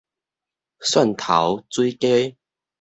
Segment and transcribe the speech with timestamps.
[0.79, 2.35] 蒜頭水雞